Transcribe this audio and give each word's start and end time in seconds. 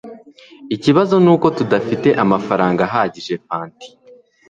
ikibazo 0.75 1.15
nuko 1.23 1.47
tudafite 1.57 2.09
amafaranga 2.23 2.81
ahagije 2.87 3.33
fanty 3.45 3.87